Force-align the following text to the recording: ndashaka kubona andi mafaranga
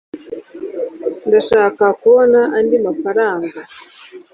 ndashaka 1.27 1.83
kubona 1.99 2.39
andi 2.57 2.75
mafaranga 2.85 3.59